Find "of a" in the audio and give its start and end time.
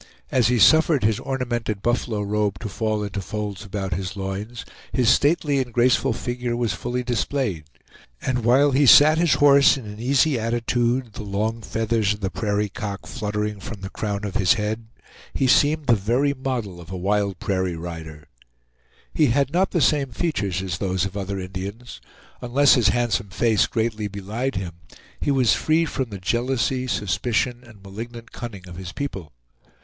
16.81-16.97